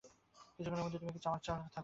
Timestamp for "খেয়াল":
1.43-1.55